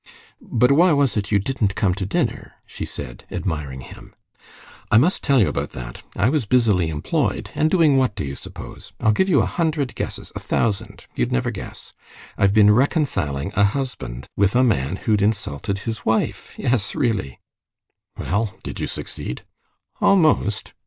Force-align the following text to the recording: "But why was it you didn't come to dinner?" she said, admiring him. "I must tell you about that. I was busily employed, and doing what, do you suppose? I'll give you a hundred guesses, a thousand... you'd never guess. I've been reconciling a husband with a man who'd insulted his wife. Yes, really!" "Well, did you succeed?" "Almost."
"But 0.41 0.71
why 0.71 0.93
was 0.93 1.15
it 1.15 1.31
you 1.31 1.37
didn't 1.37 1.75
come 1.75 1.93
to 1.93 2.07
dinner?" 2.07 2.53
she 2.65 2.85
said, 2.85 3.23
admiring 3.29 3.81
him. 3.81 4.15
"I 4.89 4.97
must 4.97 5.21
tell 5.23 5.39
you 5.39 5.47
about 5.47 5.73
that. 5.73 6.01
I 6.15 6.27
was 6.27 6.47
busily 6.47 6.89
employed, 6.89 7.51
and 7.53 7.69
doing 7.69 7.97
what, 7.97 8.15
do 8.15 8.25
you 8.25 8.35
suppose? 8.35 8.93
I'll 8.99 9.11
give 9.11 9.29
you 9.29 9.41
a 9.41 9.45
hundred 9.45 9.93
guesses, 9.93 10.31
a 10.35 10.39
thousand... 10.39 11.05
you'd 11.15 11.31
never 11.31 11.51
guess. 11.51 11.93
I've 12.35 12.51
been 12.51 12.71
reconciling 12.73 13.51
a 13.55 13.63
husband 13.63 14.27
with 14.35 14.55
a 14.55 14.63
man 14.63 14.95
who'd 14.95 15.21
insulted 15.21 15.77
his 15.85 16.03
wife. 16.03 16.55
Yes, 16.57 16.95
really!" 16.95 17.39
"Well, 18.17 18.55
did 18.63 18.79
you 18.79 18.87
succeed?" 18.87 19.43
"Almost." 19.99 20.73